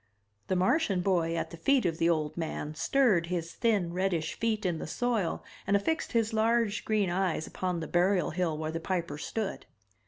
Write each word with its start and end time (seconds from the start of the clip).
The 0.47 0.55
Martian 0.55 1.01
boy 1.01 1.35
at 1.35 1.51
the 1.51 1.57
feet 1.57 1.85
of 1.85 1.99
the 1.99 2.09
old 2.09 2.35
man 2.35 2.73
stirred 2.73 3.27
his 3.27 3.53
thin 3.53 3.93
reddish 3.93 4.33
feet 4.33 4.65
in 4.65 4.79
the 4.79 4.87
soil 4.87 5.43
and 5.67 5.75
affixed 5.77 6.13
his 6.13 6.33
large 6.33 6.85
green 6.85 7.11
eyes 7.11 7.45
upon 7.45 7.81
the 7.81 7.87
burial 7.87 8.31
hill 8.31 8.57
where 8.57 8.71
the 8.71 8.79
Piper 8.79 9.19
stood. 9.19 9.67